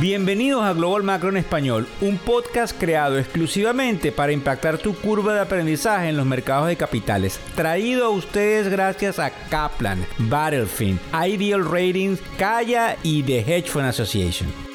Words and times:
Bienvenidos 0.00 0.62
a 0.62 0.74
Global 0.74 1.02
Macro 1.02 1.28
en 1.28 1.38
Español, 1.38 1.88
un 2.00 2.18
podcast 2.18 2.78
creado 2.78 3.18
exclusivamente 3.18 4.12
para 4.12 4.30
impactar 4.30 4.78
tu 4.78 4.94
curva 4.94 5.34
de 5.34 5.40
aprendizaje 5.40 6.08
en 6.08 6.16
los 6.16 6.24
mercados 6.24 6.68
de 6.68 6.76
capitales. 6.76 7.40
Traído 7.56 8.06
a 8.06 8.10
ustedes 8.10 8.68
gracias 8.68 9.18
a 9.18 9.30
Kaplan, 9.48 10.06
Battlefield, 10.18 11.00
Ideal 11.12 11.64
Ratings, 11.64 12.20
Kaya 12.38 12.96
y 13.02 13.24
The 13.24 13.40
Hedge 13.40 13.70
Fund 13.70 13.86
Association. 13.86 14.67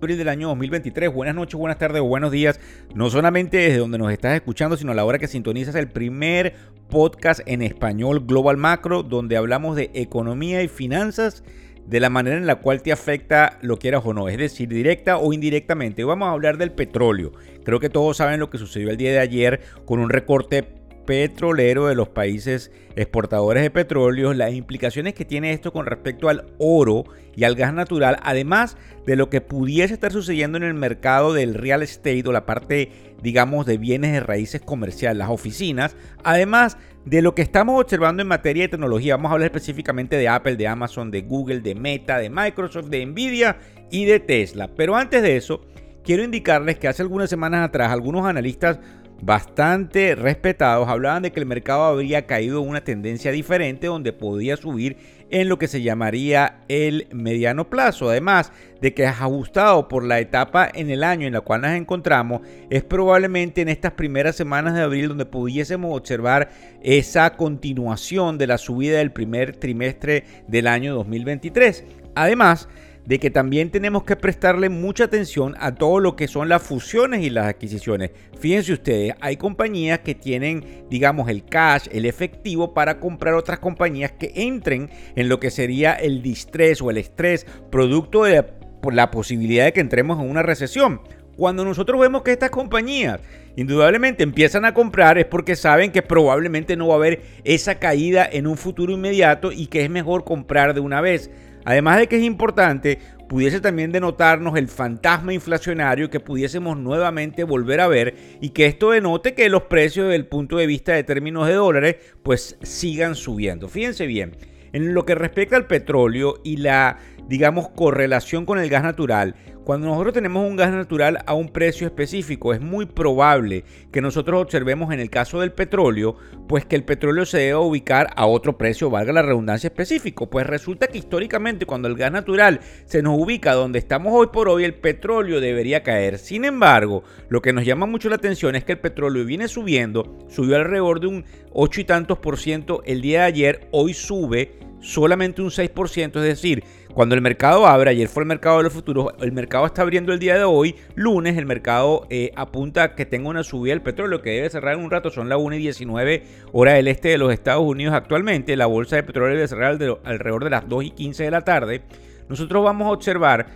Abril 0.00 0.16
del 0.16 0.28
año 0.28 0.48
2023. 0.48 1.12
Buenas 1.12 1.34
noches, 1.34 1.56
buenas 1.56 1.76
tardes 1.76 2.00
o 2.00 2.06
buenos 2.06 2.32
días. 2.32 2.58
No 2.94 3.10
solamente 3.10 3.58
desde 3.58 3.76
donde 3.76 3.98
nos 3.98 4.10
estás 4.10 4.34
escuchando, 4.34 4.78
sino 4.78 4.92
a 4.92 4.94
la 4.94 5.04
hora 5.04 5.18
que 5.18 5.28
sintonizas 5.28 5.74
el 5.74 5.88
primer 5.88 6.54
podcast 6.88 7.40
en 7.44 7.60
español 7.60 8.24
Global 8.26 8.56
Macro, 8.56 9.02
donde 9.02 9.36
hablamos 9.36 9.76
de 9.76 9.90
economía 9.92 10.62
y 10.62 10.68
finanzas 10.68 11.44
de 11.86 12.00
la 12.00 12.08
manera 12.08 12.38
en 12.38 12.46
la 12.46 12.56
cual 12.56 12.82
te 12.82 12.92
afecta 12.92 13.58
lo 13.60 13.78
quieras 13.78 14.02
o 14.04 14.14
no, 14.14 14.28
es 14.28 14.38
decir, 14.38 14.68
directa 14.70 15.18
o 15.18 15.34
indirectamente. 15.34 16.02
Hoy 16.02 16.08
vamos 16.08 16.28
a 16.28 16.32
hablar 16.32 16.56
del 16.56 16.72
petróleo. 16.72 17.32
Creo 17.62 17.78
que 17.78 17.90
todos 17.90 18.16
saben 18.16 18.40
lo 18.40 18.48
que 18.48 18.56
sucedió 18.56 18.90
el 18.90 18.96
día 18.96 19.10
de 19.10 19.18
ayer 19.18 19.60
con 19.84 20.00
un 20.00 20.08
recorte 20.08 20.79
petrolero 21.06 21.86
de 21.86 21.94
los 21.94 22.08
países 22.08 22.70
exportadores 22.96 23.62
de 23.62 23.70
petróleo, 23.70 24.32
las 24.34 24.52
implicaciones 24.52 25.14
que 25.14 25.24
tiene 25.24 25.52
esto 25.52 25.72
con 25.72 25.86
respecto 25.86 26.28
al 26.28 26.46
oro 26.58 27.04
y 27.34 27.44
al 27.44 27.54
gas 27.54 27.72
natural, 27.72 28.18
además 28.22 28.76
de 29.06 29.16
lo 29.16 29.30
que 29.30 29.40
pudiese 29.40 29.94
estar 29.94 30.12
sucediendo 30.12 30.58
en 30.58 30.64
el 30.64 30.74
mercado 30.74 31.32
del 31.32 31.54
real 31.54 31.82
estate 31.82 32.22
o 32.26 32.32
la 32.32 32.46
parte, 32.46 32.90
digamos, 33.22 33.66
de 33.66 33.78
bienes 33.78 34.12
de 34.12 34.20
raíces 34.20 34.60
comerciales, 34.60 35.18
las 35.18 35.30
oficinas, 35.30 35.96
además 36.24 36.76
de 37.04 37.22
lo 37.22 37.34
que 37.34 37.42
estamos 37.42 37.80
observando 37.80 38.22
en 38.22 38.28
materia 38.28 38.64
de 38.64 38.68
tecnología. 38.68 39.16
Vamos 39.16 39.30
a 39.30 39.34
hablar 39.34 39.46
específicamente 39.46 40.16
de 40.16 40.28
Apple, 40.28 40.56
de 40.56 40.68
Amazon, 40.68 41.10
de 41.10 41.22
Google, 41.22 41.60
de 41.60 41.74
Meta, 41.74 42.18
de 42.18 42.30
Microsoft, 42.30 42.86
de 42.86 43.06
Nvidia 43.06 43.58
y 43.90 44.04
de 44.04 44.20
Tesla. 44.20 44.68
Pero 44.76 44.96
antes 44.96 45.22
de 45.22 45.36
eso, 45.36 45.62
quiero 46.04 46.22
indicarles 46.22 46.78
que 46.78 46.88
hace 46.88 47.02
algunas 47.02 47.30
semanas 47.30 47.66
atrás 47.66 47.90
algunos 47.90 48.26
analistas 48.26 48.80
bastante 49.22 50.14
respetados 50.14 50.88
hablaban 50.88 51.22
de 51.22 51.32
que 51.32 51.40
el 51.40 51.46
mercado 51.46 51.84
habría 51.84 52.26
caído 52.26 52.62
en 52.62 52.68
una 52.68 52.82
tendencia 52.82 53.32
diferente 53.32 53.86
donde 53.86 54.12
podía 54.12 54.56
subir 54.56 54.96
en 55.30 55.48
lo 55.48 55.58
que 55.58 55.68
se 55.68 55.82
llamaría 55.82 56.60
el 56.68 57.06
mediano 57.12 57.70
plazo. 57.70 58.10
Además 58.10 58.52
de 58.80 58.94
que 58.94 59.04
es 59.04 59.10
ajustado 59.10 59.88
por 59.88 60.04
la 60.04 60.18
etapa 60.18 60.68
en 60.72 60.90
el 60.90 61.04
año 61.04 61.26
en 61.26 61.34
la 61.34 61.40
cual 61.40 61.62
nos 61.62 61.72
encontramos, 61.72 62.42
es 62.70 62.82
probablemente 62.82 63.60
en 63.60 63.68
estas 63.68 63.92
primeras 63.92 64.36
semanas 64.36 64.74
de 64.74 64.82
abril 64.82 65.08
donde 65.08 65.26
pudiésemos 65.26 65.96
observar 65.96 66.50
esa 66.82 67.36
continuación 67.36 68.38
de 68.38 68.46
la 68.46 68.58
subida 68.58 68.98
del 68.98 69.12
primer 69.12 69.56
trimestre 69.56 70.24
del 70.48 70.66
año 70.66 70.94
2023. 70.94 71.84
Además, 72.14 72.68
de 73.06 73.18
que 73.18 73.30
también 73.30 73.70
tenemos 73.70 74.04
que 74.04 74.16
prestarle 74.16 74.68
mucha 74.68 75.04
atención 75.04 75.54
a 75.58 75.74
todo 75.74 76.00
lo 76.00 76.16
que 76.16 76.28
son 76.28 76.48
las 76.48 76.62
fusiones 76.62 77.22
y 77.22 77.30
las 77.30 77.46
adquisiciones. 77.46 78.10
Fíjense 78.38 78.72
ustedes, 78.72 79.14
hay 79.20 79.36
compañías 79.36 80.00
que 80.00 80.14
tienen, 80.14 80.86
digamos, 80.90 81.28
el 81.28 81.44
cash, 81.44 81.86
el 81.90 82.06
efectivo 82.06 82.74
para 82.74 83.00
comprar 83.00 83.34
otras 83.34 83.58
compañías 83.58 84.12
que 84.12 84.32
entren 84.36 84.90
en 85.16 85.28
lo 85.28 85.40
que 85.40 85.50
sería 85.50 85.94
el 85.94 86.22
distrés 86.22 86.80
o 86.82 86.90
el 86.90 86.98
estrés 86.98 87.46
producto 87.70 88.24
de 88.24 88.44
la 88.92 89.10
posibilidad 89.10 89.64
de 89.64 89.72
que 89.72 89.80
entremos 89.80 90.20
en 90.20 90.30
una 90.30 90.42
recesión. 90.42 91.00
Cuando 91.36 91.64
nosotros 91.64 91.98
vemos 91.98 92.22
que 92.22 92.32
estas 92.32 92.50
compañías 92.50 93.20
indudablemente 93.56 94.22
empiezan 94.22 94.64
a 94.64 94.74
comprar 94.74 95.16
es 95.16 95.24
porque 95.24 95.56
saben 95.56 95.90
que 95.90 96.02
probablemente 96.02 96.76
no 96.76 96.88
va 96.88 96.94
a 96.94 96.96
haber 96.98 97.22
esa 97.44 97.76
caída 97.76 98.28
en 98.30 98.46
un 98.46 98.58
futuro 98.58 98.92
inmediato 98.92 99.50
y 99.50 99.66
que 99.68 99.82
es 99.82 99.90
mejor 99.90 100.24
comprar 100.24 100.74
de 100.74 100.80
una 100.80 101.00
vez. 101.00 101.30
Además 101.64 101.98
de 101.98 102.06
que 102.06 102.16
es 102.16 102.24
importante, 102.24 102.98
pudiese 103.28 103.60
también 103.60 103.92
denotarnos 103.92 104.56
el 104.56 104.68
fantasma 104.68 105.32
inflacionario 105.32 106.10
que 106.10 106.20
pudiésemos 106.20 106.76
nuevamente 106.76 107.44
volver 107.44 107.80
a 107.80 107.88
ver 107.88 108.14
y 108.40 108.50
que 108.50 108.66
esto 108.66 108.90
denote 108.90 109.34
que 109.34 109.48
los 109.48 109.62
precios 109.64 110.06
desde 110.06 110.16
el 110.16 110.26
punto 110.26 110.56
de 110.56 110.66
vista 110.66 110.92
de 110.92 111.04
términos 111.04 111.46
de 111.46 111.54
dólares 111.54 111.96
pues 112.22 112.58
sigan 112.62 113.14
subiendo. 113.14 113.68
Fíjense 113.68 114.06
bien, 114.06 114.36
en 114.72 114.94
lo 114.94 115.04
que 115.04 115.14
respecta 115.14 115.56
al 115.56 115.66
petróleo 115.66 116.40
y 116.42 116.56
la 116.56 116.98
digamos 117.28 117.68
correlación 117.68 118.44
con 118.44 118.58
el 118.58 118.68
gas 118.68 118.82
natural, 118.82 119.36
cuando 119.70 119.86
nosotros 119.86 120.14
tenemos 120.14 120.44
un 120.44 120.56
gas 120.56 120.72
natural 120.72 121.22
a 121.26 121.34
un 121.34 121.48
precio 121.48 121.86
específico, 121.86 122.52
es 122.52 122.60
muy 122.60 122.86
probable 122.86 123.62
que 123.92 124.00
nosotros 124.00 124.42
observemos 124.42 124.92
en 124.92 124.98
el 124.98 125.10
caso 125.10 125.38
del 125.38 125.52
petróleo, 125.52 126.16
pues 126.48 126.64
que 126.64 126.74
el 126.74 126.82
petróleo 126.82 127.24
se 127.24 127.38
deba 127.38 127.60
ubicar 127.60 128.08
a 128.16 128.26
otro 128.26 128.58
precio, 128.58 128.90
valga 128.90 129.12
la 129.12 129.22
redundancia 129.22 129.68
específico. 129.68 130.28
Pues 130.28 130.44
resulta 130.44 130.88
que 130.88 130.98
históricamente 130.98 131.66
cuando 131.66 131.86
el 131.86 131.94
gas 131.94 132.10
natural 132.10 132.58
se 132.84 133.00
nos 133.00 133.16
ubica 133.16 133.54
donde 133.54 133.78
estamos 133.78 134.12
hoy 134.12 134.26
por 134.32 134.48
hoy, 134.48 134.64
el 134.64 134.74
petróleo 134.74 135.40
debería 135.40 135.84
caer. 135.84 136.18
Sin 136.18 136.44
embargo, 136.44 137.04
lo 137.28 137.40
que 137.40 137.52
nos 137.52 137.64
llama 137.64 137.86
mucho 137.86 138.08
la 138.08 138.16
atención 138.16 138.56
es 138.56 138.64
que 138.64 138.72
el 138.72 138.80
petróleo 138.80 139.24
viene 139.24 139.46
subiendo, 139.46 140.18
subió 140.28 140.56
alrededor 140.56 140.98
de 140.98 141.06
un 141.06 141.24
8 141.52 141.80
y 141.82 141.84
tantos 141.84 142.18
por 142.18 142.40
ciento 142.40 142.82
el 142.86 143.02
día 143.02 143.20
de 143.20 143.26
ayer, 143.26 143.68
hoy 143.70 143.94
sube 143.94 144.58
solamente 144.80 145.42
un 145.42 145.50
6%, 145.50 146.16
es 146.16 146.22
decir, 146.22 146.64
cuando 146.94 147.14
el 147.14 147.20
mercado 147.20 147.66
abre, 147.66 147.90
ayer 147.90 148.08
fue 148.08 148.22
el 148.22 148.26
mercado 148.26 148.58
de 148.58 148.64
los 148.64 148.72
futuros, 148.72 149.12
el 149.20 149.32
mercado 149.32 149.66
está 149.66 149.82
abriendo 149.82 150.12
el 150.12 150.18
día 150.18 150.36
de 150.36 150.44
hoy, 150.44 150.74
lunes, 150.94 151.36
el 151.36 151.46
mercado 151.46 152.06
eh, 152.10 152.32
apunta 152.34 152.82
a 152.82 152.94
que 152.94 153.06
tenga 153.06 153.28
una 153.28 153.44
subida 153.44 153.72
del 153.72 153.82
petróleo 153.82 154.22
que 154.22 154.30
debe 154.30 154.50
cerrar 154.50 154.74
en 154.74 154.84
un 154.84 154.90
rato, 154.90 155.10
son 155.10 155.28
las 155.28 155.38
1 155.38 155.56
y 155.56 155.58
19 155.58 156.22
hora 156.52 156.74
del 156.74 156.88
este 156.88 157.10
de 157.10 157.18
los 157.18 157.32
Estados 157.32 157.62
Unidos 157.62 157.94
actualmente, 157.94 158.56
la 158.56 158.66
bolsa 158.66 158.96
de 158.96 159.02
petróleo 159.04 159.36
debe 159.36 159.48
cerrar 159.48 159.78
alrededor 160.04 160.44
de 160.44 160.50
las 160.50 160.68
2 160.68 160.84
y 160.84 160.90
15 160.90 161.24
de 161.24 161.30
la 161.30 161.42
tarde. 161.42 161.82
Nosotros 162.28 162.62
vamos 162.62 162.86
a 162.86 162.92
observar 162.92 163.46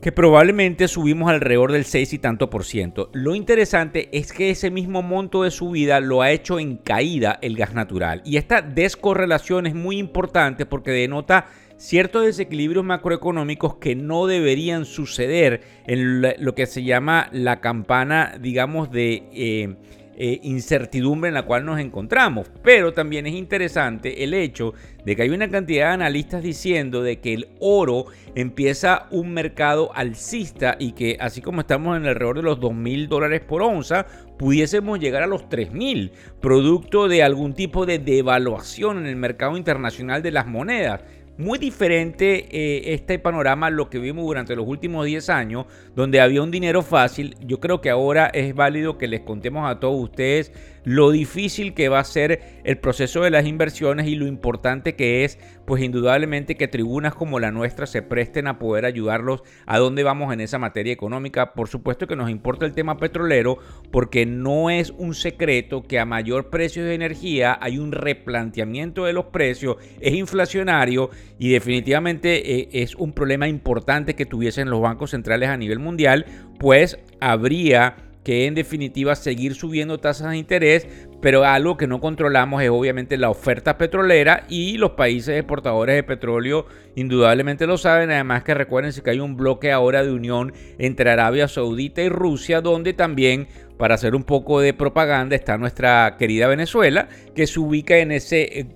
que 0.00 0.12
probablemente 0.12 0.88
subimos 0.88 1.30
alrededor 1.30 1.72
del 1.72 1.84
6 1.84 2.12
y 2.12 2.18
tanto 2.18 2.50
por 2.50 2.64
ciento. 2.64 3.10
Lo 3.12 3.34
interesante 3.34 4.08
es 4.12 4.32
que 4.32 4.50
ese 4.50 4.70
mismo 4.70 5.02
monto 5.02 5.42
de 5.42 5.50
subida 5.50 6.00
lo 6.00 6.22
ha 6.22 6.30
hecho 6.30 6.58
en 6.58 6.76
caída 6.76 7.38
el 7.40 7.56
gas 7.56 7.74
natural. 7.74 8.22
Y 8.24 8.36
esta 8.36 8.60
descorrelación 8.60 9.66
es 9.66 9.74
muy 9.74 9.98
importante 9.98 10.66
porque 10.66 10.90
denota 10.90 11.46
ciertos 11.76 12.24
desequilibrios 12.24 12.84
macroeconómicos 12.84 13.76
que 13.76 13.94
no 13.94 14.26
deberían 14.26 14.84
suceder 14.84 15.62
en 15.86 16.22
lo 16.22 16.54
que 16.54 16.66
se 16.66 16.84
llama 16.84 17.28
la 17.32 17.60
campana, 17.60 18.36
digamos, 18.40 18.90
de... 18.90 19.24
Eh, 19.32 19.76
eh, 20.18 20.40
incertidumbre 20.44 21.28
en 21.28 21.34
la 21.34 21.42
cual 21.42 21.66
nos 21.66 21.78
encontramos. 21.78 22.50
Pero 22.62 22.94
también 22.94 23.26
es 23.26 23.34
interesante 23.34 24.24
el 24.24 24.32
hecho 24.32 24.72
de 25.04 25.14
que 25.14 25.20
hay 25.20 25.28
una 25.28 25.50
cantidad 25.50 25.88
de 25.88 25.92
analistas 25.92 26.42
diciendo 26.42 27.02
de 27.02 27.20
que 27.20 27.34
el 27.34 27.48
oro 27.60 28.06
empieza 28.34 29.08
un 29.10 29.34
mercado 29.34 29.94
alcista 29.94 30.76
y 30.78 30.92
que 30.92 31.18
así 31.20 31.42
como 31.42 31.60
estamos 31.60 31.98
en 31.98 32.06
alrededor 32.06 32.36
de 32.36 32.44
los 32.44 32.58
2 32.60 32.74
mil 32.74 33.10
dólares 33.10 33.42
por 33.42 33.60
onza, 33.60 34.06
pudiésemos 34.38 34.98
llegar 35.00 35.22
a 35.22 35.26
los 35.26 35.50
3 35.50 35.72
mil, 35.72 36.12
producto 36.40 37.08
de 37.08 37.22
algún 37.22 37.52
tipo 37.52 37.84
de 37.84 37.98
devaluación 37.98 38.96
en 38.96 39.06
el 39.06 39.16
mercado 39.16 39.58
internacional 39.58 40.22
de 40.22 40.30
las 40.30 40.46
monedas. 40.46 41.02
Muy 41.38 41.58
diferente 41.58 42.46
eh, 42.50 42.94
este 42.94 43.18
panorama 43.18 43.66
a 43.66 43.70
lo 43.70 43.90
que 43.90 43.98
vimos 43.98 44.24
durante 44.24 44.56
los 44.56 44.66
últimos 44.66 45.04
10 45.04 45.28
años, 45.28 45.66
donde 45.94 46.22
había 46.22 46.42
un 46.42 46.50
dinero 46.50 46.80
fácil. 46.80 47.36
Yo 47.42 47.60
creo 47.60 47.82
que 47.82 47.90
ahora 47.90 48.28
es 48.28 48.54
válido 48.54 48.96
que 48.96 49.06
les 49.06 49.20
contemos 49.20 49.70
a 49.70 49.78
todos 49.78 50.02
ustedes 50.02 50.50
lo 50.86 51.10
difícil 51.10 51.74
que 51.74 51.88
va 51.88 51.98
a 51.98 52.04
ser 52.04 52.60
el 52.62 52.78
proceso 52.78 53.22
de 53.22 53.30
las 53.30 53.44
inversiones 53.44 54.06
y 54.06 54.14
lo 54.14 54.28
importante 54.28 54.94
que 54.94 55.24
es, 55.24 55.36
pues 55.66 55.82
indudablemente 55.82 56.54
que 56.54 56.68
tribunas 56.68 57.12
como 57.12 57.40
la 57.40 57.50
nuestra 57.50 57.86
se 57.86 58.02
presten 58.02 58.46
a 58.46 58.60
poder 58.60 58.84
ayudarlos 58.84 59.42
a 59.66 59.78
dónde 59.78 60.04
vamos 60.04 60.32
en 60.32 60.40
esa 60.40 60.60
materia 60.60 60.92
económica. 60.92 61.54
Por 61.54 61.66
supuesto 61.66 62.06
que 62.06 62.14
nos 62.14 62.30
importa 62.30 62.66
el 62.66 62.72
tema 62.72 62.98
petrolero 62.98 63.58
porque 63.90 64.26
no 64.26 64.70
es 64.70 64.90
un 64.90 65.14
secreto 65.14 65.82
que 65.82 65.98
a 65.98 66.04
mayor 66.04 66.50
precio 66.50 66.84
de 66.84 66.94
energía 66.94 67.58
hay 67.60 67.78
un 67.78 67.90
replanteamiento 67.90 69.06
de 69.06 69.12
los 69.12 69.24
precios, 69.26 69.78
es 70.00 70.14
inflacionario 70.14 71.10
y 71.36 71.48
definitivamente 71.48 72.60
eh, 72.60 72.68
es 72.70 72.94
un 72.94 73.12
problema 73.12 73.48
importante 73.48 74.14
que 74.14 74.24
tuviesen 74.24 74.70
los 74.70 74.80
bancos 74.80 75.10
centrales 75.10 75.48
a 75.48 75.56
nivel 75.56 75.80
mundial, 75.80 76.26
pues 76.60 76.96
habría 77.20 78.05
que 78.26 78.46
en 78.46 78.56
definitiva 78.56 79.14
seguir 79.14 79.54
subiendo 79.54 79.98
tasas 79.98 80.32
de 80.32 80.36
interés, 80.36 80.88
pero 81.22 81.44
algo 81.44 81.76
que 81.76 81.86
no 81.86 82.00
controlamos 82.00 82.60
es 82.60 82.70
obviamente 82.70 83.16
la 83.18 83.30
oferta 83.30 83.78
petrolera 83.78 84.46
y 84.48 84.78
los 84.78 84.90
países 84.90 85.38
exportadores 85.38 85.94
de 85.94 86.02
petróleo 86.02 86.66
indudablemente 86.96 87.68
lo 87.68 87.78
saben, 87.78 88.10
además 88.10 88.42
que 88.42 88.54
recuérdense 88.54 89.00
que 89.00 89.10
hay 89.10 89.20
un 89.20 89.36
bloque 89.36 89.70
ahora 89.70 90.02
de 90.02 90.10
unión 90.10 90.52
entre 90.80 91.08
Arabia 91.08 91.46
Saudita 91.46 92.02
y 92.02 92.08
Rusia, 92.08 92.60
donde 92.62 92.94
también 92.94 93.46
para 93.78 93.94
hacer 93.94 94.16
un 94.16 94.24
poco 94.24 94.58
de 94.60 94.74
propaganda 94.74 95.36
está 95.36 95.56
nuestra 95.56 96.16
querida 96.18 96.48
Venezuela, 96.48 97.06
que 97.32 97.46
se 97.46 97.60
ubica 97.60 97.98
en 97.98 98.10
ese 98.10 98.58
eh, 98.58 98.66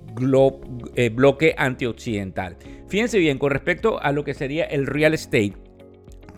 eh, 0.95 1.09
bloque 1.09 1.57
antioccidental. 1.59 2.57
Fíjense 2.87 3.19
bien, 3.19 3.39
con 3.39 3.51
respecto 3.51 4.01
a 4.01 4.13
lo 4.13 4.23
que 4.23 4.33
sería 4.33 4.67
el 4.67 4.87
real 4.87 5.13
estate 5.13 5.55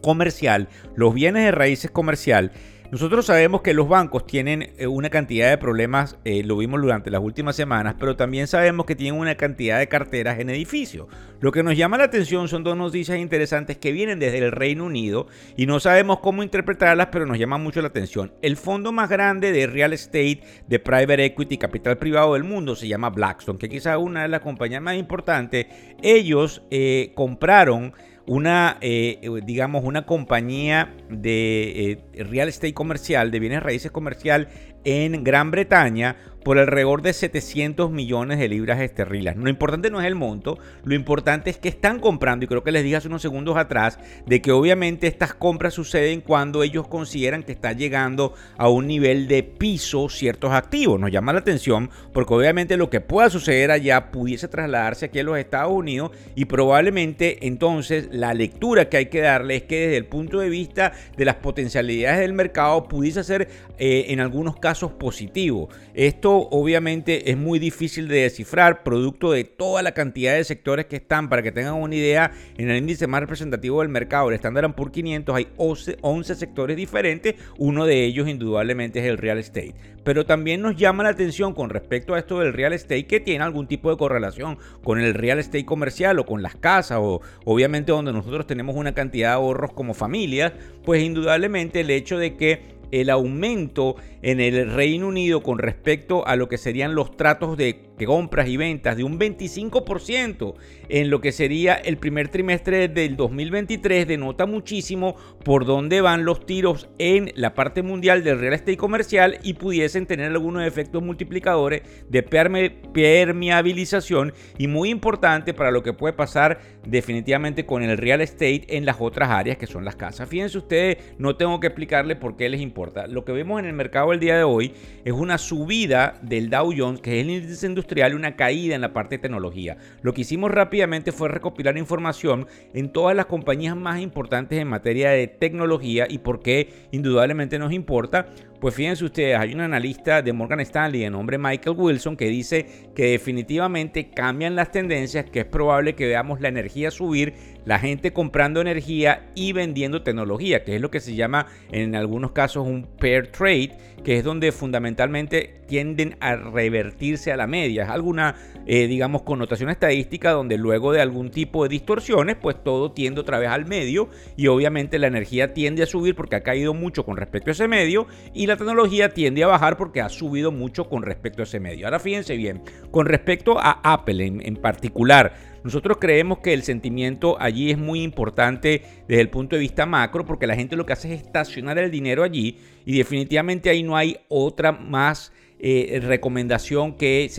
comercial, 0.00 0.68
los 0.96 1.12
bienes 1.12 1.44
de 1.44 1.52
raíces 1.52 1.90
comercial, 1.90 2.52
Nosotros 2.92 3.24
sabemos 3.24 3.62
que 3.62 3.72
los 3.72 3.88
bancos 3.88 4.26
tienen 4.26 4.74
eh, 4.76 4.86
una 4.86 5.08
cantidad 5.08 5.48
de 5.48 5.56
problemas, 5.56 6.18
eh, 6.26 6.42
lo 6.44 6.58
vimos 6.58 6.78
durante 6.82 7.10
las 7.10 7.22
últimas 7.22 7.56
semanas, 7.56 7.94
pero 7.98 8.16
también 8.16 8.46
sabemos 8.46 8.84
que 8.84 8.94
tienen 8.94 9.18
una 9.18 9.34
cantidad 9.34 9.78
de 9.78 9.88
carteras 9.88 10.38
en 10.38 10.50
edificios. 10.50 11.06
Lo 11.40 11.52
que 11.52 11.62
nos 11.62 11.74
llama 11.74 11.96
la 11.96 12.04
atención 12.04 12.48
son 12.48 12.64
dos 12.64 12.76
noticias 12.76 13.18
interesantes 13.18 13.78
que 13.78 13.92
vienen 13.92 14.18
desde 14.18 14.40
el 14.40 14.52
Reino 14.52 14.84
Unido 14.84 15.26
y 15.56 15.64
no 15.64 15.80
sabemos 15.80 16.18
cómo 16.18 16.42
interpretarlas, 16.42 17.06
pero 17.10 17.24
nos 17.24 17.38
llama 17.38 17.56
mucho 17.56 17.80
la 17.80 17.88
atención. 17.88 18.34
El 18.42 18.58
fondo 18.58 18.92
más 18.92 19.08
grande 19.08 19.52
de 19.52 19.66
real 19.66 19.94
estate, 19.94 20.42
de 20.68 20.78
private 20.78 21.24
equity, 21.24 21.56
capital 21.56 21.96
privado 21.96 22.34
del 22.34 22.44
mundo, 22.44 22.76
se 22.76 22.88
llama 22.88 23.08
Blackstone, 23.08 23.58
que 23.58 23.70
quizás 23.70 23.96
una 23.96 24.20
de 24.20 24.28
las 24.28 24.42
compañías 24.42 24.82
más 24.82 24.96
importantes. 24.96 25.64
Ellos 26.02 26.62
eh, 26.70 27.12
compraron 27.14 27.94
una, 28.26 28.78
eh, 28.80 29.20
digamos, 29.44 29.84
una 29.84 30.06
compañía 30.06 30.94
de 31.10 31.98
eh, 32.14 32.24
real 32.24 32.48
estate 32.48 32.74
comercial, 32.74 33.30
de 33.30 33.40
bienes 33.40 33.62
raíces 33.62 33.90
comercial 33.90 34.48
en 34.84 35.24
Gran 35.24 35.50
Bretaña 35.50 36.16
por 36.44 36.58
alrededor 36.58 37.02
de 37.02 37.12
700 37.12 37.90
millones 37.90 38.38
de 38.38 38.48
libras 38.48 38.80
esterlinas. 38.80 39.36
Lo 39.36 39.48
importante 39.48 39.90
no 39.90 40.00
es 40.00 40.06
el 40.06 40.14
monto, 40.14 40.58
lo 40.84 40.94
importante 40.94 41.50
es 41.50 41.58
que 41.58 41.68
están 41.68 42.00
comprando, 42.00 42.44
y 42.44 42.48
creo 42.48 42.62
que 42.62 42.72
les 42.72 42.84
dije 42.84 42.96
hace 42.96 43.08
unos 43.08 43.22
segundos 43.22 43.56
atrás, 43.56 43.98
de 44.26 44.42
que 44.42 44.52
obviamente 44.52 45.06
estas 45.06 45.34
compras 45.34 45.74
suceden 45.74 46.20
cuando 46.20 46.62
ellos 46.62 46.88
consideran 46.88 47.42
que 47.42 47.52
está 47.52 47.72
llegando 47.72 48.34
a 48.56 48.68
un 48.68 48.86
nivel 48.86 49.28
de 49.28 49.42
piso 49.42 50.08
ciertos 50.08 50.52
activos. 50.52 51.00
Nos 51.00 51.10
llama 51.10 51.32
la 51.32 51.40
atención 51.40 51.90
porque 52.12 52.34
obviamente 52.34 52.76
lo 52.76 52.90
que 52.90 53.00
pueda 53.00 53.30
suceder 53.30 53.70
allá 53.70 54.10
pudiese 54.10 54.48
trasladarse 54.48 55.06
aquí 55.06 55.18
a 55.18 55.24
los 55.24 55.38
Estados 55.38 55.72
Unidos 55.72 56.12
y 56.34 56.44
probablemente 56.46 57.46
entonces 57.46 58.08
la 58.10 58.34
lectura 58.34 58.88
que 58.88 58.96
hay 58.96 59.06
que 59.06 59.20
darle 59.20 59.56
es 59.56 59.62
que 59.64 59.80
desde 59.80 59.96
el 59.96 60.06
punto 60.06 60.40
de 60.40 60.48
vista 60.48 60.92
de 61.16 61.24
las 61.24 61.36
potencialidades 61.36 62.20
del 62.20 62.32
mercado 62.32 62.88
pudiese 62.88 63.24
ser 63.24 63.48
eh, 63.78 64.06
en 64.08 64.20
algunos 64.20 64.56
casos 64.56 64.92
positivo. 64.92 65.68
Esto 65.94 66.31
obviamente 66.36 67.30
es 67.30 67.36
muy 67.36 67.58
difícil 67.58 68.08
de 68.08 68.22
descifrar, 68.22 68.82
producto 68.82 69.32
de 69.32 69.44
toda 69.44 69.82
la 69.82 69.92
cantidad 69.92 70.34
de 70.34 70.44
sectores 70.44 70.86
que 70.86 70.96
están. 70.96 71.28
Para 71.28 71.42
que 71.42 71.52
tengan 71.52 71.74
una 71.74 71.94
idea, 71.94 72.32
en 72.56 72.70
el 72.70 72.78
índice 72.78 73.06
más 73.06 73.20
representativo 73.20 73.80
del 73.80 73.88
mercado, 73.88 74.28
el 74.28 74.34
Standard 74.34 74.74
Poor's 74.74 74.92
500, 74.92 75.34
hay 75.34 75.48
11, 75.56 76.34
sectores 76.34 76.76
diferentes. 76.76 77.34
Uno 77.58 77.86
de 77.86 78.04
ellos 78.04 78.28
indudablemente 78.28 79.00
es 79.00 79.06
el 79.06 79.18
real 79.18 79.38
estate. 79.38 79.74
Pero 80.04 80.26
también 80.26 80.60
nos 80.62 80.76
llama 80.76 81.04
la 81.04 81.10
atención 81.10 81.54
con 81.54 81.70
respecto 81.70 82.14
a 82.14 82.18
esto 82.18 82.40
del 82.40 82.52
real 82.52 82.72
estate 82.72 83.06
que 83.06 83.20
tiene 83.20 83.44
algún 83.44 83.68
tipo 83.68 83.90
de 83.90 83.96
correlación 83.96 84.58
con 84.82 85.00
el 85.00 85.14
real 85.14 85.38
estate 85.38 85.64
comercial 85.64 86.18
o 86.18 86.26
con 86.26 86.42
las 86.42 86.56
casas 86.56 86.98
o 87.00 87.20
obviamente 87.44 87.92
donde 87.92 88.12
nosotros 88.12 88.46
tenemos 88.46 88.74
una 88.74 88.94
cantidad 88.94 89.28
de 89.28 89.34
ahorros 89.34 89.72
como 89.72 89.94
familias, 89.94 90.52
pues 90.84 91.02
indudablemente 91.02 91.80
el 91.80 91.90
hecho 91.90 92.18
de 92.18 92.36
que 92.36 92.81
el 92.92 93.10
aumento 93.10 93.96
en 94.22 94.38
el 94.38 94.72
Reino 94.72 95.08
Unido 95.08 95.42
con 95.42 95.58
respecto 95.58 96.26
a 96.26 96.36
lo 96.36 96.48
que 96.48 96.58
serían 96.58 96.94
los 96.94 97.16
tratos 97.16 97.56
de 97.56 97.92
compras 98.04 98.48
y 98.48 98.56
ventas 98.56 98.96
de 98.96 99.04
un 99.04 99.18
25% 99.18 100.54
en 100.88 101.10
lo 101.10 101.20
que 101.20 101.32
sería 101.32 101.74
el 101.74 101.98
primer 101.98 102.28
trimestre 102.28 102.88
del 102.88 103.16
2023 103.16 104.06
denota 104.06 104.46
muchísimo 104.46 105.16
por 105.44 105.64
dónde 105.64 106.00
van 106.00 106.24
los 106.24 106.46
tiros 106.46 106.88
en 106.98 107.32
la 107.34 107.54
parte 107.54 107.82
mundial 107.82 108.24
del 108.24 108.38
real 108.38 108.54
estate 108.54 108.76
comercial 108.76 109.38
y 109.42 109.54
pudiesen 109.54 110.06
tener 110.06 110.32
algunos 110.32 110.66
efectos 110.66 111.02
multiplicadores 111.02 111.82
de 112.08 112.22
permeabilización 112.22 114.32
y 114.58 114.68
muy 114.68 114.90
importante 114.90 115.54
para 115.54 115.70
lo 115.70 115.82
que 115.82 115.92
puede 115.92 116.14
pasar 116.14 116.60
definitivamente 116.86 117.64
con 117.64 117.82
el 117.82 117.96
real 117.96 118.20
estate 118.20 118.76
en 118.76 118.84
las 118.84 118.96
otras 118.98 119.30
áreas 119.30 119.56
que 119.56 119.66
son 119.66 119.84
las 119.84 119.96
casas. 119.96 120.28
Fíjense 120.28 120.58
ustedes, 120.58 120.98
no 121.18 121.36
tengo 121.36 121.60
que 121.60 121.68
explicarles 121.68 122.16
por 122.16 122.36
qué 122.36 122.48
les 122.48 122.60
importa. 122.60 122.81
Lo 123.08 123.24
que 123.24 123.32
vemos 123.32 123.60
en 123.60 123.66
el 123.66 123.74
mercado 123.74 124.12
el 124.12 124.18
día 124.18 124.36
de 124.36 124.42
hoy 124.42 124.72
es 125.04 125.12
una 125.12 125.38
subida 125.38 126.18
del 126.22 126.50
Dow 126.50 126.72
Jones, 126.76 127.00
que 127.00 127.20
es 127.20 127.24
el 127.24 127.30
índice 127.30 127.66
industrial, 127.66 128.12
y 128.12 128.14
una 128.16 128.34
caída 128.34 128.74
en 128.74 128.80
la 128.80 128.92
parte 128.92 129.16
de 129.16 129.22
tecnología. 129.22 129.76
Lo 130.02 130.12
que 130.12 130.22
hicimos 130.22 130.50
rápidamente 130.50 131.12
fue 131.12 131.28
recopilar 131.28 131.78
información 131.78 132.46
en 132.74 132.90
todas 132.90 133.14
las 133.14 133.26
compañías 133.26 133.76
más 133.76 134.00
importantes 134.00 134.58
en 134.58 134.66
materia 134.66 135.10
de 135.10 135.28
tecnología 135.28 136.06
y 136.08 136.18
por 136.18 136.42
qué 136.42 136.88
indudablemente 136.90 137.58
nos 137.58 137.72
importa 137.72 138.26
pues 138.62 138.76
fíjense 138.76 139.04
ustedes, 139.04 139.36
hay 139.36 139.52
un 139.54 139.60
analista 139.60 140.22
de 140.22 140.32
Morgan 140.32 140.60
Stanley 140.60 141.00
de 141.00 141.10
nombre 141.10 141.36
Michael 141.36 141.74
Wilson 141.76 142.16
que 142.16 142.28
dice 142.28 142.64
que 142.94 143.06
definitivamente 143.06 144.10
cambian 144.10 144.54
las 144.54 144.70
tendencias, 144.70 145.28
que 145.28 145.40
es 145.40 145.46
probable 145.46 145.96
que 145.96 146.06
veamos 146.06 146.40
la 146.40 146.46
energía 146.46 146.92
subir, 146.92 147.34
la 147.64 147.80
gente 147.80 148.12
comprando 148.12 148.60
energía 148.60 149.32
y 149.34 149.52
vendiendo 149.52 150.04
tecnología, 150.04 150.62
que 150.62 150.76
es 150.76 150.80
lo 150.80 150.92
que 150.92 151.00
se 151.00 151.16
llama 151.16 151.48
en 151.72 151.96
algunos 151.96 152.30
casos 152.30 152.64
un 152.64 152.84
pair 152.84 153.32
trade, 153.32 153.76
que 154.04 154.18
es 154.18 154.22
donde 154.22 154.52
fundamentalmente 154.52 155.61
tienden 155.72 156.16
a 156.20 156.36
revertirse 156.36 157.32
a 157.32 157.36
la 157.38 157.46
media. 157.46 157.84
Es 157.84 157.88
alguna, 157.88 158.34
eh, 158.66 158.86
digamos, 158.88 159.22
connotación 159.22 159.70
estadística 159.70 160.30
donde 160.32 160.58
luego 160.58 160.92
de 160.92 161.00
algún 161.00 161.30
tipo 161.30 161.62
de 161.62 161.70
distorsiones, 161.70 162.36
pues 162.36 162.62
todo 162.62 162.92
tiende 162.92 163.22
otra 163.22 163.38
vez 163.38 163.48
al 163.48 163.64
medio 163.64 164.10
y 164.36 164.48
obviamente 164.48 164.98
la 164.98 165.06
energía 165.06 165.54
tiende 165.54 165.82
a 165.82 165.86
subir 165.86 166.14
porque 166.14 166.36
ha 166.36 166.42
caído 166.42 166.74
mucho 166.74 167.06
con 167.06 167.16
respecto 167.16 167.48
a 167.48 167.52
ese 167.52 167.68
medio 167.68 168.06
y 168.34 168.46
la 168.46 168.58
tecnología 168.58 169.14
tiende 169.14 169.44
a 169.44 169.46
bajar 169.46 169.78
porque 169.78 170.02
ha 170.02 170.10
subido 170.10 170.52
mucho 170.52 170.90
con 170.90 171.04
respecto 171.04 171.40
a 171.40 171.44
ese 171.44 171.58
medio. 171.58 171.86
Ahora 171.86 172.00
fíjense 172.00 172.36
bien, 172.36 172.60
con 172.90 173.06
respecto 173.06 173.58
a 173.58 173.80
Apple 173.82 174.26
en, 174.26 174.56
particular, 174.56 175.32
nosotros 175.64 175.98
creemos 176.00 176.38
que 176.38 176.52
el 176.52 176.62
sentimiento 176.62 177.36
allí 177.40 177.70
es 177.70 177.78
muy 177.78 178.02
importante 178.02 178.82
desde 179.08 179.20
el 179.20 179.30
punto 179.30 179.56
de 179.56 179.60
vista 179.60 179.86
macro 179.86 180.24
porque 180.24 180.46
la 180.46 180.56
gente 180.56 180.76
lo 180.76 180.86
que 180.86 180.92
hace 180.92 181.12
es 181.14 181.22
estacionar 181.22 181.78
el 181.78 181.90
dinero 181.90 182.22
allí 182.22 182.58
y 182.84 182.98
definitivamente 182.98 183.70
ahí 183.70 183.82
no 183.82 183.96
hay 183.96 184.18
otra 184.28 184.72
más 184.72 185.32
eh, 185.64 186.00
recomendación 186.02 186.96
que 186.96 187.30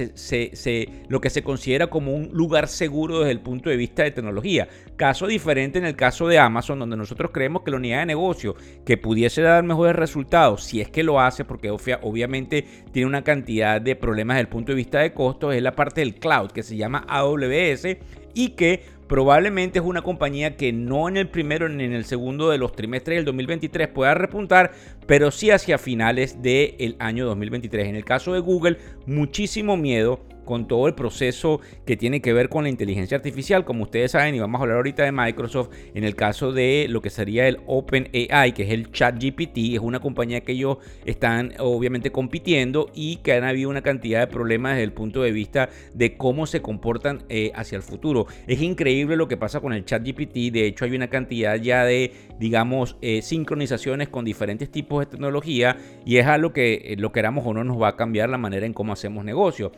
lo 1.09 1.19
que 1.19 1.29
se 1.29 1.43
considera 1.43 1.87
como 1.87 2.13
un 2.15 2.29
lugar 2.31 2.69
seguro 2.69 3.19
desde 3.19 3.31
el 3.31 3.41
punto 3.41 3.69
de 3.69 3.75
vista 3.75 4.03
de 4.03 4.11
tecnología. 4.11 4.69
Caso 4.95 5.27
diferente 5.27 5.77
en 5.77 5.83
el 5.83 5.97
caso 5.97 6.29
de 6.29 6.39
Amazon, 6.39 6.79
donde 6.79 6.95
nosotros 6.95 7.31
creemos 7.33 7.63
que 7.63 7.71
la 7.71 7.77
unidad 7.77 7.99
de 7.99 8.05
negocio 8.05 8.55
que 8.85 8.95
pudiese 8.95 9.41
dar 9.41 9.65
mejores 9.65 9.97
resultados, 9.97 10.63
si 10.63 10.79
es 10.79 10.89
que 10.89 11.03
lo 11.03 11.19
hace, 11.19 11.43
porque 11.43 11.69
obviamente 11.69 12.65
tiene 12.93 13.07
una 13.09 13.25
cantidad 13.25 13.81
de 13.81 13.97
problemas 13.97 14.35
desde 14.35 14.41
el 14.43 14.47
punto 14.47 14.71
de 14.71 14.77
vista 14.77 14.99
de 14.99 15.11
costos, 15.11 15.53
es 15.53 15.61
la 15.61 15.73
parte 15.73 15.99
del 15.99 16.15
cloud 16.15 16.51
que 16.51 16.63
se 16.63 16.77
llama 16.77 17.05
AWS 17.09 17.97
y 18.33 18.49
que 18.49 18.81
probablemente 19.07 19.79
es 19.79 19.85
una 19.85 20.01
compañía 20.01 20.57
que 20.57 20.73
no 20.73 21.07
en 21.07 21.17
el 21.17 21.29
primero 21.29 21.69
ni 21.69 21.83
en 21.83 21.93
el 21.93 22.05
segundo 22.05 22.49
de 22.49 22.57
los 22.57 22.75
trimestres 22.75 23.17
del 23.17 23.25
2023 23.25 23.87
pueda 23.89 24.13
repuntar, 24.13 24.71
pero 25.05 25.31
sí 25.31 25.51
hacia 25.51 25.77
finales 25.77 26.41
del 26.41 26.95
año 26.99 27.25
2023. 27.25 27.87
En 27.87 27.95
el 27.95 28.05
caso 28.05 28.33
de 28.33 28.39
Google, 28.39 28.77
muchísimo 29.05 29.77
miedo 29.77 30.21
con 30.43 30.67
todo 30.67 30.87
el 30.87 30.95
proceso 30.95 31.59
que 31.85 31.97
tiene 31.97 32.21
que 32.21 32.33
ver 32.33 32.49
con 32.49 32.63
la 32.63 32.69
inteligencia 32.69 33.17
artificial, 33.17 33.65
como 33.65 33.83
ustedes 33.83 34.11
saben, 34.11 34.35
y 34.35 34.39
vamos 34.39 34.59
a 34.59 34.63
hablar 34.63 34.77
ahorita 34.77 35.03
de 35.03 35.11
Microsoft, 35.11 35.69
en 35.93 36.03
el 36.03 36.15
caso 36.15 36.51
de 36.51 36.87
lo 36.89 37.01
que 37.01 37.09
sería 37.09 37.47
el 37.47 37.59
OpenAI, 37.65 38.53
que 38.53 38.63
es 38.63 38.69
el 38.71 38.91
ChatGPT, 38.91 39.57
es 39.73 39.79
una 39.79 39.99
compañía 39.99 40.41
que 40.41 40.53
ellos 40.53 40.77
están 41.05 41.53
obviamente 41.59 42.11
compitiendo 42.11 42.89
y 42.93 43.17
que 43.17 43.33
han 43.33 43.43
habido 43.43 43.69
una 43.69 43.81
cantidad 43.81 44.19
de 44.19 44.27
problemas 44.27 44.73
desde 44.73 44.83
el 44.83 44.93
punto 44.93 45.21
de 45.23 45.31
vista 45.31 45.69
de 45.93 46.17
cómo 46.17 46.45
se 46.45 46.61
comportan 46.61 47.23
eh, 47.29 47.51
hacia 47.55 47.75
el 47.75 47.83
futuro. 47.83 48.27
Es 48.47 48.61
increíble 48.61 49.15
lo 49.15 49.27
que 49.27 49.37
pasa 49.37 49.59
con 49.59 49.73
el 49.73 49.85
ChatGPT, 49.85 50.51
de 50.51 50.67
hecho 50.67 50.85
hay 50.85 50.95
una 50.95 51.09
cantidad 51.09 51.55
ya 51.55 51.83
de, 51.85 52.11
digamos, 52.39 52.97
eh, 53.01 53.21
sincronizaciones 53.21 54.09
con 54.09 54.25
diferentes 54.25 54.69
tipos 54.69 54.99
de 54.99 55.05
tecnología 55.05 55.77
y 56.05 56.17
es 56.17 56.25
algo 56.25 56.53
que 56.53 56.73
eh, 56.73 56.95
lo 56.97 57.11
queramos 57.11 57.45
o 57.45 57.53
no 57.53 57.63
nos 57.63 57.81
va 57.81 57.89
a 57.89 57.95
cambiar 57.95 58.29
la 58.29 58.37
manera 58.37 58.65
en 58.65 58.73
cómo 58.73 58.93
hacemos 58.93 59.25
negocio. 59.25 59.71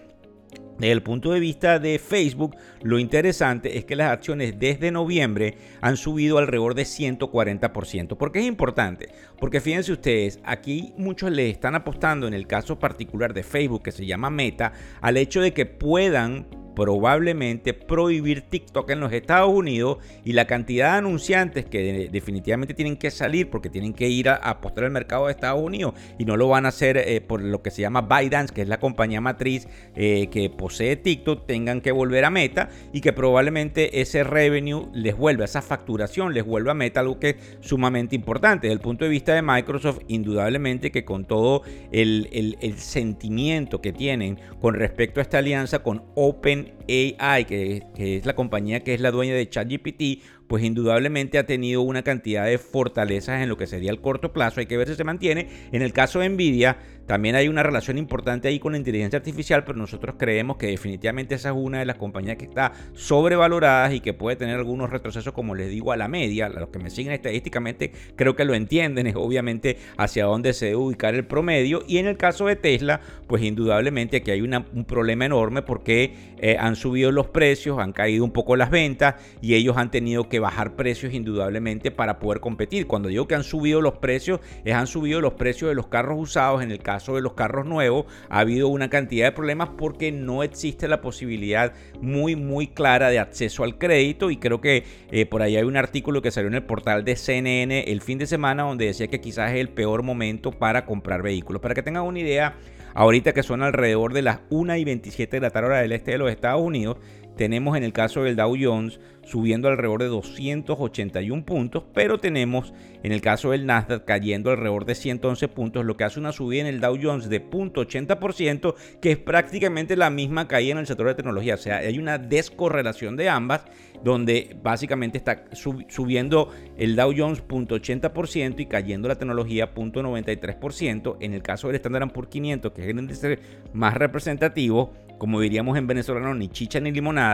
Desde 0.77 0.91
el 0.91 1.03
punto 1.03 1.31
de 1.31 1.39
vista 1.39 1.79
de 1.79 1.99
Facebook, 1.99 2.55
lo 2.81 2.99
interesante 2.99 3.77
es 3.77 3.85
que 3.85 3.95
las 3.95 4.11
acciones 4.11 4.59
desde 4.59 4.91
noviembre 4.91 5.57
han 5.79 5.95
subido 5.95 6.37
alrededor 6.37 6.75
de 6.75 6.83
140%. 6.83 8.17
¿Por 8.17 8.31
qué 8.31 8.39
es 8.39 8.45
importante? 8.45 9.09
Porque 9.39 9.61
fíjense 9.61 9.93
ustedes, 9.93 10.39
aquí 10.43 10.93
muchos 10.97 11.31
le 11.31 11.49
están 11.49 11.75
apostando 11.75 12.27
en 12.27 12.33
el 12.33 12.45
caso 12.45 12.77
particular 12.77 13.33
de 13.33 13.43
Facebook, 13.43 13.83
que 13.83 13.91
se 13.93 14.05
llama 14.05 14.29
Meta, 14.29 14.73
al 14.99 15.15
hecho 15.15 15.39
de 15.39 15.53
que 15.53 15.65
puedan 15.65 16.45
probablemente 16.75 17.73
prohibir 17.73 18.41
TikTok 18.41 18.89
en 18.91 18.99
los 18.99 19.11
Estados 19.13 19.51
Unidos 19.51 19.97
y 20.23 20.33
la 20.33 20.45
cantidad 20.45 20.91
de 20.91 20.97
anunciantes 20.97 21.65
que 21.65 22.09
definitivamente 22.11 22.73
tienen 22.73 22.97
que 22.97 23.09
salir 23.11 23.49
porque 23.49 23.69
tienen 23.69 23.93
que 23.93 24.09
ir 24.09 24.29
a 24.29 24.35
apostar 24.35 24.83
al 24.83 24.91
mercado 24.91 25.25
de 25.25 25.31
Estados 25.31 25.61
Unidos 25.61 25.93
y 26.19 26.25
no 26.25 26.37
lo 26.37 26.47
van 26.49 26.65
a 26.65 26.69
hacer 26.69 26.97
eh, 26.97 27.21
por 27.21 27.41
lo 27.41 27.61
que 27.61 27.71
se 27.71 27.81
llama 27.81 28.01
ByteDance, 28.01 28.53
que 28.53 28.61
es 28.61 28.67
la 28.67 28.79
compañía 28.79 29.21
matriz 29.21 29.67
eh, 29.95 30.27
que 30.31 30.49
posee 30.49 30.95
TikTok, 30.97 31.45
tengan 31.45 31.81
que 31.81 31.91
volver 31.91 32.25
a 32.25 32.29
Meta 32.29 32.69
y 32.91 33.01
que 33.01 33.13
probablemente 33.13 34.01
ese 34.01 34.23
revenue 34.23 34.89
les 34.93 35.17
vuelva, 35.17 35.45
esa 35.45 35.61
facturación 35.61 36.33
les 36.33 36.45
vuelva 36.45 36.71
a 36.71 36.75
Meta, 36.75 36.99
algo 36.99 37.19
que 37.19 37.29
es 37.29 37.35
sumamente 37.61 38.15
importante. 38.15 38.67
Desde 38.67 38.73
el 38.73 38.81
punto 38.81 39.05
de 39.05 39.11
vista 39.11 39.33
de 39.33 39.41
Microsoft, 39.41 39.99
indudablemente 40.07 40.91
que 40.91 41.05
con 41.05 41.25
todo 41.25 41.63
el, 41.91 42.57
el 42.59 42.77
sentimiento 42.77 43.81
que 43.81 43.93
tienen 43.93 44.39
con 44.59 44.75
respecto 44.75 45.19
a 45.19 45.23
esta 45.23 45.37
alianza 45.37 45.79
con 45.79 46.03
Open 46.15 46.64
AI, 46.87 47.45
que, 47.45 47.83
es 47.97 48.25
la 48.25 48.35
compañía 48.35 48.81
que 48.81 48.93
es 48.93 49.01
la 49.01 49.11
dueña 49.11 49.33
de 49.33 49.49
ChatGPT, 49.49 50.21
pues 50.47 50.63
indudablemente 50.63 51.37
ha 51.37 51.45
tenido 51.45 51.81
una 51.81 52.03
cantidad 52.03 52.45
de 52.45 52.57
fortalezas 52.57 53.41
en 53.41 53.49
lo 53.49 53.57
que 53.57 53.67
sería 53.67 53.91
el 53.91 54.01
corto 54.01 54.31
plazo. 54.31 54.59
Hay 54.59 54.65
que 54.65 54.77
ver 54.77 54.87
si 54.87 54.95
se 54.95 55.03
mantiene. 55.03 55.47
En 55.71 55.81
el 55.81 55.93
caso 55.93 56.19
de 56.19 56.29
Nvidia, 56.29 56.77
también 57.07 57.35
hay 57.35 57.47
una 57.47 57.61
relación 57.61 57.97
importante 57.97 58.47
ahí 58.47 58.59
con 58.59 58.71
la 58.71 58.79
inteligencia 58.79 59.17
artificial, 59.17 59.63
pero 59.63 59.77
nosotros 59.77 60.15
creemos 60.17 60.57
que 60.57 60.67
definitivamente 60.67 61.35
esa 61.35 61.49
es 61.49 61.55
una 61.55 61.79
de 61.79 61.85
las 61.85 61.97
compañías 61.97 62.37
que 62.37 62.45
está 62.45 62.73
sobrevalorada 62.93 63.93
y 63.93 63.99
que 63.99 64.13
puede 64.13 64.37
tener 64.37 64.55
algunos 64.55 64.89
retrocesos, 64.89 65.31
como 65.31 65.53
les 65.53 65.69
digo, 65.69 65.91
a 65.91 65.97
la 65.97 66.07
media. 66.07 66.49
Los 66.49 66.69
que 66.69 66.79
me 66.79 66.89
siguen 66.89 67.13
estadísticamente 67.13 67.91
creo 68.15 68.35
que 68.35 68.43
lo 68.43 68.55
entienden, 68.55 69.07
es 69.07 69.15
obviamente 69.15 69.77
hacia 69.97 70.25
dónde 70.25 70.53
se 70.53 70.67
debe 70.67 70.77
ubicar 70.77 71.13
el 71.13 71.25
promedio. 71.25 71.83
Y 71.87 71.97
en 71.97 72.07
el 72.07 72.17
caso 72.17 72.47
de 72.47 72.55
Tesla, 72.55 73.01
pues 73.27 73.43
indudablemente 73.43 74.17
aquí 74.17 74.31
hay 74.31 74.41
un 74.41 74.85
problema 74.85 75.25
enorme 75.25 75.61
porque 75.61 76.13
eh, 76.37 76.57
han 76.59 76.75
subido 76.75 77.11
los 77.11 77.27
precios, 77.27 77.79
han 77.79 77.93
caído 77.93 78.23
un 78.23 78.31
poco 78.31 78.55
las 78.55 78.71
ventas 78.71 79.15
y 79.41 79.53
ellos 79.53 79.77
han 79.77 79.91
tenido 79.91 80.27
que 80.27 80.34
bajar 80.39 80.75
precios 80.75 81.13
indudablemente 81.13 81.91
para 81.91 82.19
poder 82.19 82.39
competir. 82.39 82.87
Cuando 82.87 83.09
digo 83.09 83.27
que 83.27 83.35
han 83.35 83.43
subido 83.43 83.81
los 83.81 83.95
precios, 83.97 84.39
es 84.63 84.73
han 84.73 84.87
subido 84.87 85.21
los 85.21 85.33
precios 85.33 85.69
de 85.69 85.75
los 85.75 85.87
carros 85.87 86.17
usados 86.19 86.61
en 86.61 86.71
el 86.71 86.79
caso 86.79 87.15
de 87.15 87.21
los 87.21 87.33
carros 87.33 87.65
nuevos 87.65 88.05
ha 88.29 88.39
habido 88.39 88.67
una 88.67 88.89
cantidad 88.89 89.27
de 89.27 89.31
problemas 89.31 89.69
porque 89.77 90.11
no 90.11 90.43
existe 90.43 90.87
la 90.87 91.01
posibilidad 91.01 91.73
muy 92.01 92.35
muy 92.35 92.67
clara 92.67 93.09
de 93.09 93.19
acceso 93.19 93.63
al 93.63 93.77
crédito 93.77 94.31
y 94.31 94.37
creo 94.37 94.61
que 94.61 94.83
eh, 95.11 95.25
por 95.25 95.41
ahí 95.41 95.55
hay 95.55 95.63
un 95.63 95.77
artículo 95.77 96.21
que 96.21 96.31
salió 96.31 96.47
en 96.47 96.55
el 96.55 96.63
portal 96.63 97.03
de 97.03 97.15
CNN 97.15 97.91
el 97.91 98.01
fin 98.01 98.17
de 98.17 98.27
semana 98.27 98.63
donde 98.63 98.85
decía 98.85 99.07
que 99.07 99.21
quizás 99.21 99.51
es 99.51 99.59
el 99.59 99.69
peor 99.69 100.03
momento 100.03 100.51
para 100.51 100.85
comprar 100.85 101.21
vehículos. 101.21 101.61
Para 101.61 101.75
que 101.75 101.83
tengan 101.83 102.03
una 102.03 102.19
idea, 102.19 102.55
ahorita 102.93 103.33
que 103.33 103.43
son 103.43 103.63
alrededor 103.63 104.13
de 104.13 104.21
las 104.21 104.39
1 104.49 104.75
y 104.77 104.83
27 104.83 105.37
de 105.37 105.41
la 105.41 105.49
tarde 105.49 105.67
hora 105.67 105.81
del 105.81 105.91
este 105.91 106.11
de 106.11 106.17
los 106.17 106.31
Estados 106.31 106.61
Unidos, 106.61 106.97
tenemos 107.35 107.75
en 107.77 107.83
el 107.83 107.93
caso 107.93 108.23
del 108.23 108.35
Dow 108.35 108.55
Jones 108.59 108.99
subiendo 109.25 109.67
alrededor 109.67 110.01
de 110.01 110.07
281 110.07 111.45
puntos, 111.45 111.83
pero 111.93 112.17
tenemos 112.19 112.73
en 113.03 113.11
el 113.11 113.21
caso 113.21 113.51
del 113.51 113.65
Nasdaq 113.65 114.05
cayendo 114.05 114.51
alrededor 114.51 114.85
de 114.85 114.95
111 114.95 115.47
puntos, 115.47 115.85
lo 115.85 115.97
que 115.97 116.03
hace 116.03 116.19
una 116.19 116.31
subida 116.31 116.61
en 116.61 116.67
el 116.67 116.79
Dow 116.79 116.97
Jones 117.01 117.29
de 117.29 117.43
0.80%, 117.43 118.75
que 119.01 119.11
es 119.11 119.17
prácticamente 119.17 119.95
la 119.95 120.09
misma 120.09 120.47
caída 120.47 120.73
en 120.73 120.77
el 120.79 120.87
sector 120.87 121.07
de 121.07 121.15
tecnología. 121.15 121.55
O 121.55 121.57
sea, 121.57 121.77
hay 121.77 121.97
una 121.97 122.17
descorrelación 122.17 123.15
de 123.15 123.29
ambas, 123.29 123.65
donde 124.03 124.55
básicamente 124.61 125.17
está 125.17 125.45
subiendo 125.53 126.51
el 126.77 126.95
Dow 126.95 127.13
Jones 127.15 127.43
0.80% 127.47 128.59
y 128.59 128.65
cayendo 128.67 129.07
la 129.07 129.15
tecnología 129.15 129.73
0.93%. 129.73 131.17
En 131.19 131.33
el 131.33 131.41
caso 131.41 131.67
del 131.67 131.77
Standard 131.77 132.11
Poor's 132.11 132.29
500, 132.29 132.71
que 132.71 132.83
es 132.83 132.87
el 132.87 132.99
índice 132.99 133.39
más 133.73 133.95
representativo, 133.95 134.93
como 135.17 135.39
diríamos 135.39 135.77
en 135.77 135.87
venezolano, 135.87 136.33
ni 136.35 136.49
chicha 136.49 136.79
ni 136.79 136.91
limonada, 136.91 137.24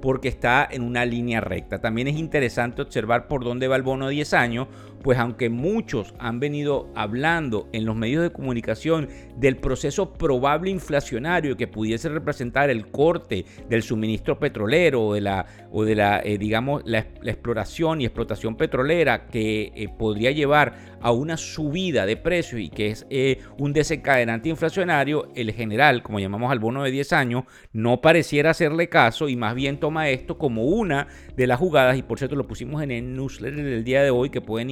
porque 0.00 0.28
está 0.28 0.66
en 0.70 0.82
una 0.82 1.04
línea 1.04 1.40
recta. 1.40 1.80
También 1.80 2.08
es 2.08 2.16
interesante 2.16 2.82
observar 2.82 3.28
por 3.28 3.44
dónde 3.44 3.68
va 3.68 3.76
el 3.76 3.82
bono 3.82 4.06
de 4.06 4.14
10 4.14 4.34
años, 4.34 4.68
pues 5.02 5.18
aunque 5.18 5.50
muchos 5.50 6.14
han 6.18 6.40
venido 6.40 6.90
hablando 6.94 7.68
en 7.72 7.84
los 7.84 7.96
medios 7.96 8.22
de 8.22 8.30
comunicación 8.30 9.08
del 9.36 9.56
proceso 9.56 10.12
probable 10.14 10.70
inflacionario 10.70 11.56
que 11.56 11.66
pudiese 11.66 12.08
representar 12.08 12.70
el 12.70 12.88
corte 12.88 13.44
del 13.68 13.82
suministro 13.82 14.38
petrolero 14.38 15.02
o 15.02 15.14
de 15.14 15.20
la, 15.20 15.46
o 15.70 15.84
de 15.84 15.94
la 15.94 16.20
eh, 16.24 16.38
digamos, 16.38 16.82
la, 16.84 16.98
exploración 16.98 18.00
y 18.00 18.04
explotación 18.04 18.56
petrolera 18.56 19.26
que 19.26 19.72
eh, 19.74 19.88
podría 19.88 20.30
llevar 20.30 20.96
a 21.00 21.12
una 21.12 21.36
subida 21.36 22.06
de 22.06 22.16
precios 22.16 22.60
y 22.60 22.68
que 22.68 22.88
es 22.88 23.06
eh, 23.10 23.38
un 23.58 23.72
desencadenante 23.72 24.48
inflacionario, 24.48 25.28
el 25.34 25.52
general, 25.52 26.02
como 26.02 26.18
llamamos 26.18 26.50
al 26.50 26.58
bono 26.58 26.82
de 26.82 26.90
10 26.90 27.12
años, 27.12 27.44
no 27.72 28.00
pareciera 28.00 28.50
hacerle 28.50 28.88
caso 28.88 29.28
y 29.28 29.36
más 29.36 29.54
bien 29.54 29.78
toma 29.78 30.08
esto 30.08 30.38
como 30.38 30.64
una 30.64 31.08
de 31.36 31.46
las 31.46 31.58
jugadas 31.58 31.96
y 31.96 32.02
por 32.02 32.18
cierto 32.18 32.36
lo 32.36 32.46
pusimos 32.46 32.82
en 32.82 32.90
el 32.90 33.14
newsletter 33.14 33.64
del 33.64 33.84
día 33.84 34.02
de 34.02 34.10
hoy 34.10 34.30
que 34.30 34.40
pueden 34.40 34.70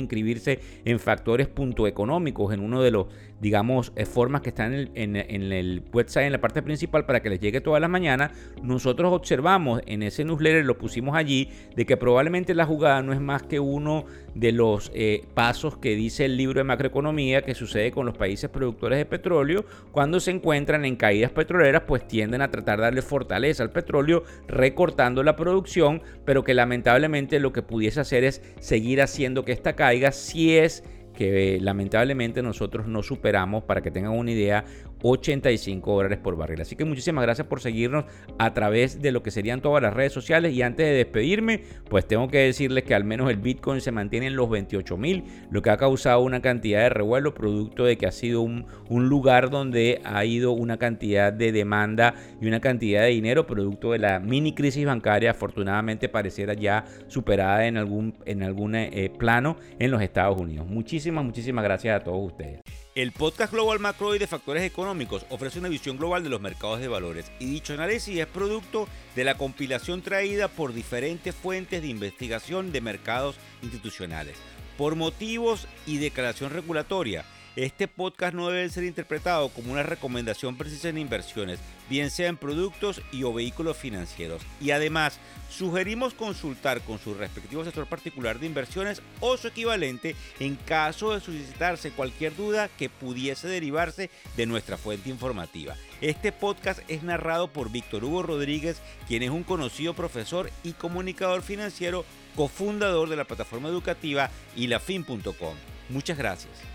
en 0.84 0.98
factores 0.98 1.48
punto 1.48 1.86
económicos, 1.86 2.52
en 2.52 2.60
uno 2.60 2.82
de 2.82 2.90
los, 2.90 3.06
digamos, 3.44 3.92
eh, 3.94 4.06
formas 4.06 4.40
que 4.40 4.48
están 4.48 4.88
en 4.94 5.16
el, 5.16 5.82
website, 5.92 6.24
en 6.24 6.32
la 6.32 6.40
parte 6.40 6.62
principal, 6.62 7.04
para 7.04 7.20
que 7.20 7.28
les 7.28 7.40
llegue 7.40 7.60
todas 7.60 7.78
las 7.78 7.90
mañanas. 7.90 8.32
Nosotros 8.62 9.12
observamos 9.12 9.82
en 9.84 10.02
ese 10.02 10.24
newsletter, 10.24 10.64
lo 10.64 10.78
pusimos 10.78 11.14
allí, 11.14 11.50
de 11.76 11.84
que 11.84 11.98
probablemente 11.98 12.54
la 12.54 12.64
jugada 12.64 13.02
no 13.02 13.12
es 13.12 13.20
más 13.20 13.42
que 13.42 13.60
uno 13.60 14.06
de 14.34 14.52
los 14.52 14.90
eh, 14.94 15.26
pasos 15.34 15.76
que 15.76 15.94
dice 15.94 16.24
el 16.24 16.38
libro 16.38 16.60
de 16.60 16.64
macroeconomía 16.64 17.42
que 17.42 17.54
sucede 17.54 17.92
con 17.92 18.06
los 18.06 18.16
países 18.16 18.48
productores 18.48 18.98
de 18.98 19.04
petróleo 19.04 19.64
cuando 19.92 20.18
se 20.18 20.32
encuentran 20.32 20.84
en 20.84 20.96
caídas 20.96 21.30
petroleras 21.30 21.82
pues 21.86 22.08
tienden 22.08 22.42
a 22.42 22.50
tratar 22.50 22.78
de 22.78 22.84
darle 22.84 23.02
fortaleza 23.02 23.62
al 23.62 23.70
petróleo 23.70 24.24
recortando 24.48 25.22
la 25.22 25.36
producción 25.36 26.02
pero 26.24 26.42
que 26.42 26.52
lamentablemente 26.52 27.38
lo 27.38 27.52
que 27.52 27.62
pudiese 27.62 28.00
hacer 28.00 28.24
es 28.24 28.42
seguir 28.58 29.02
haciendo 29.02 29.44
que 29.44 29.52
esta 29.52 29.74
caiga 29.76 30.10
si 30.10 30.56
es 30.56 30.82
que 31.14 31.58
lamentablemente 31.60 32.42
nosotros 32.42 32.86
no 32.86 33.02
superamos, 33.02 33.64
para 33.64 33.80
que 33.80 33.90
tengan 33.90 34.12
una 34.12 34.30
idea, 34.30 34.64
85 35.04 35.94
dólares 35.94 36.18
por 36.18 36.36
barril. 36.36 36.62
Así 36.62 36.76
que 36.76 36.84
muchísimas 36.84 37.22
gracias 37.22 37.46
por 37.46 37.60
seguirnos 37.60 38.06
a 38.38 38.54
través 38.54 39.02
de 39.02 39.12
lo 39.12 39.22
que 39.22 39.30
serían 39.30 39.60
todas 39.60 39.82
las 39.82 39.92
redes 39.92 40.12
sociales. 40.12 40.54
Y 40.54 40.62
antes 40.62 40.86
de 40.86 40.94
despedirme, 40.94 41.62
pues 41.90 42.08
tengo 42.08 42.28
que 42.28 42.38
decirles 42.38 42.84
que 42.84 42.94
al 42.94 43.04
menos 43.04 43.30
el 43.30 43.36
Bitcoin 43.36 43.82
se 43.82 43.92
mantiene 43.92 44.28
en 44.28 44.36
los 44.36 44.48
28 44.48 44.96
mil, 44.96 45.24
lo 45.50 45.60
que 45.60 45.70
ha 45.70 45.76
causado 45.76 46.20
una 46.20 46.40
cantidad 46.40 46.80
de 46.80 46.88
revuelo, 46.88 47.34
producto 47.34 47.84
de 47.84 47.98
que 47.98 48.06
ha 48.06 48.12
sido 48.12 48.40
un, 48.40 48.64
lugar 48.88 49.50
donde 49.50 50.00
ha 50.04 50.24
ido 50.24 50.52
una 50.52 50.78
cantidad 50.78 51.32
de 51.32 51.52
demanda 51.52 52.14
y 52.40 52.46
una 52.46 52.60
cantidad 52.60 53.02
de 53.02 53.08
dinero, 53.08 53.46
producto 53.46 53.92
de 53.92 53.98
la 53.98 54.18
mini 54.18 54.54
crisis 54.54 54.86
bancaria, 54.86 55.32
afortunadamente 55.32 56.08
pareciera 56.08 56.54
ya 56.54 56.84
superada 57.08 57.66
en 57.66 57.76
algún, 57.76 58.14
en 58.24 58.42
algún 58.42 58.74
eh, 58.74 59.12
plano 59.18 59.56
en 59.78 59.90
los 59.90 60.00
Estados 60.00 60.40
Unidos. 60.40 60.66
Muchísimas, 60.66 61.24
muchísimas 61.24 61.64
gracias 61.64 62.00
a 62.00 62.02
todos 62.02 62.24
ustedes. 62.24 62.63
El 62.94 63.10
podcast 63.10 63.52
Global 63.52 63.80
Macro 63.80 64.14
y 64.14 64.20
de 64.20 64.28
Factores 64.28 64.62
Económicos 64.62 65.26
ofrece 65.28 65.58
una 65.58 65.68
visión 65.68 65.96
global 65.96 66.22
de 66.22 66.28
los 66.28 66.40
mercados 66.40 66.78
de 66.78 66.86
valores 66.86 67.32
y 67.40 67.46
dicho 67.46 67.74
análisis 67.74 68.20
es 68.20 68.26
producto 68.28 68.86
de 69.16 69.24
la 69.24 69.36
compilación 69.36 70.00
traída 70.00 70.46
por 70.46 70.72
diferentes 70.72 71.34
fuentes 71.34 71.82
de 71.82 71.88
investigación 71.88 72.70
de 72.70 72.80
mercados 72.80 73.34
institucionales. 73.62 74.36
Por 74.78 74.94
motivos 74.94 75.66
y 75.88 75.98
declaración 75.98 76.52
regulatoria, 76.52 77.24
este 77.56 77.86
podcast 77.86 78.34
no 78.34 78.48
debe 78.48 78.68
ser 78.68 78.84
interpretado 78.84 79.48
como 79.48 79.72
una 79.72 79.82
recomendación 79.82 80.56
precisa 80.56 80.88
en 80.88 80.98
inversiones, 80.98 81.60
bien 81.88 82.10
sea 82.10 82.28
en 82.28 82.36
productos 82.36 83.00
y 83.12 83.22
o 83.22 83.32
vehículos 83.32 83.76
financieros. 83.76 84.42
Y 84.60 84.72
además, 84.72 85.18
sugerimos 85.50 86.14
consultar 86.14 86.80
con 86.80 86.98
su 86.98 87.14
respectivo 87.14 87.64
sector 87.64 87.86
particular 87.86 88.40
de 88.40 88.46
inversiones 88.46 89.02
o 89.20 89.36
su 89.36 89.48
equivalente 89.48 90.16
en 90.40 90.56
caso 90.56 91.14
de 91.14 91.20
suscitarse 91.20 91.92
cualquier 91.92 92.34
duda 92.34 92.68
que 92.76 92.88
pudiese 92.88 93.46
derivarse 93.46 94.10
de 94.36 94.46
nuestra 94.46 94.76
fuente 94.76 95.10
informativa. 95.10 95.76
Este 96.00 96.32
podcast 96.32 96.80
es 96.88 97.02
narrado 97.02 97.48
por 97.48 97.70
Víctor 97.70 98.04
Hugo 98.04 98.22
Rodríguez, 98.22 98.82
quien 99.06 99.22
es 99.22 99.30
un 99.30 99.44
conocido 99.44 99.94
profesor 99.94 100.50
y 100.64 100.72
comunicador 100.72 101.42
financiero, 101.42 102.04
cofundador 102.34 103.08
de 103.08 103.16
la 103.16 103.24
plataforma 103.24 103.68
educativa 103.68 104.30
ilafin.com. 104.56 105.54
Muchas 105.88 106.18
gracias. 106.18 106.73